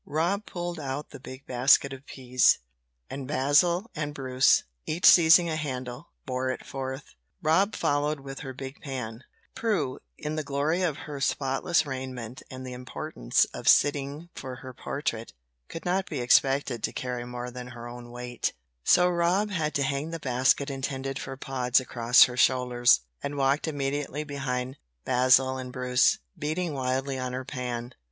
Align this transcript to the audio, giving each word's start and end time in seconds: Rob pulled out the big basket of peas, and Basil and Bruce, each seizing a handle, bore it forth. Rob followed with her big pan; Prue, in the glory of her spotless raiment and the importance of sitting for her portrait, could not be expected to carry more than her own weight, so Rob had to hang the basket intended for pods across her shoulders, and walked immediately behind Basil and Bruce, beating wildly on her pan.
Rob 0.07 0.47
pulled 0.47 0.79
out 0.79 1.11
the 1.11 1.19
big 1.19 1.45
basket 1.45 1.93
of 1.93 2.07
peas, 2.07 2.57
and 3.07 3.27
Basil 3.27 3.91
and 3.93 4.15
Bruce, 4.15 4.63
each 4.87 5.05
seizing 5.05 5.47
a 5.47 5.55
handle, 5.55 6.09
bore 6.25 6.49
it 6.49 6.65
forth. 6.65 7.13
Rob 7.43 7.75
followed 7.75 8.19
with 8.21 8.39
her 8.39 8.51
big 8.51 8.81
pan; 8.81 9.23
Prue, 9.53 9.99
in 10.17 10.33
the 10.33 10.43
glory 10.43 10.81
of 10.81 10.97
her 11.05 11.21
spotless 11.21 11.85
raiment 11.85 12.41
and 12.49 12.65
the 12.65 12.73
importance 12.73 13.45
of 13.53 13.67
sitting 13.67 14.29
for 14.33 14.55
her 14.55 14.73
portrait, 14.73 15.33
could 15.69 15.85
not 15.85 16.09
be 16.09 16.19
expected 16.19 16.81
to 16.81 16.91
carry 16.91 17.23
more 17.23 17.51
than 17.51 17.67
her 17.67 17.87
own 17.87 18.09
weight, 18.09 18.53
so 18.83 19.07
Rob 19.07 19.51
had 19.51 19.75
to 19.75 19.83
hang 19.83 20.09
the 20.09 20.19
basket 20.19 20.71
intended 20.71 21.19
for 21.19 21.37
pods 21.37 21.79
across 21.79 22.23
her 22.23 22.35
shoulders, 22.35 23.01
and 23.21 23.37
walked 23.37 23.67
immediately 23.67 24.23
behind 24.23 24.77
Basil 25.05 25.57
and 25.59 25.71
Bruce, 25.71 26.17
beating 26.39 26.73
wildly 26.73 27.19
on 27.19 27.33
her 27.33 27.45
pan. 27.45 27.93